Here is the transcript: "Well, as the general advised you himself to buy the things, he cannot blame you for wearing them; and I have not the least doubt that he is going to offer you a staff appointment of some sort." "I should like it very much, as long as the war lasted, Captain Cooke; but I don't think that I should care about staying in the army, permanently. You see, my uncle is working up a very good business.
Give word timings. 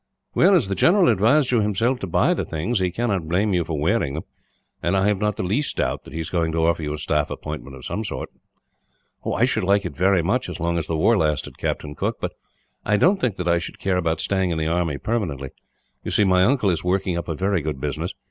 "Well, 0.33 0.55
as 0.55 0.67
the 0.67 0.73
general 0.73 1.09
advised 1.09 1.51
you 1.51 1.61
himself 1.61 1.99
to 1.99 2.07
buy 2.07 2.33
the 2.33 2.43
things, 2.43 2.79
he 2.79 2.89
cannot 2.89 3.27
blame 3.27 3.53
you 3.53 3.63
for 3.63 3.79
wearing 3.79 4.15
them; 4.15 4.23
and 4.81 4.97
I 4.97 5.05
have 5.05 5.19
not 5.19 5.35
the 5.37 5.43
least 5.43 5.77
doubt 5.77 6.05
that 6.05 6.11
he 6.13 6.19
is 6.19 6.31
going 6.31 6.51
to 6.53 6.65
offer 6.65 6.81
you 6.81 6.95
a 6.95 6.97
staff 6.97 7.29
appointment 7.29 7.75
of 7.75 7.85
some 7.85 8.03
sort." 8.03 8.29
"I 9.23 9.45
should 9.45 9.63
like 9.63 9.85
it 9.85 9.95
very 9.95 10.23
much, 10.23 10.49
as 10.49 10.59
long 10.59 10.79
as 10.79 10.87
the 10.87 10.97
war 10.97 11.15
lasted, 11.19 11.59
Captain 11.59 11.93
Cooke; 11.93 12.17
but 12.19 12.31
I 12.83 12.97
don't 12.97 13.21
think 13.21 13.35
that 13.35 13.47
I 13.47 13.59
should 13.59 13.77
care 13.77 13.97
about 13.97 14.19
staying 14.21 14.49
in 14.49 14.57
the 14.57 14.65
army, 14.65 14.97
permanently. 14.97 15.49
You 16.03 16.09
see, 16.09 16.23
my 16.23 16.43
uncle 16.45 16.71
is 16.71 16.83
working 16.83 17.15
up 17.15 17.27
a 17.27 17.35
very 17.35 17.61
good 17.61 17.79
business. 17.79 18.11